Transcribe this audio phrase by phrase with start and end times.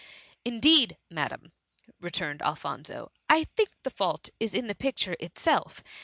[0.01, 0.03] *"*^
[0.43, 1.51] Indeed, Madam,"
[1.99, 5.83] returned Alphonso, ^* I think the fault is in the picture itself.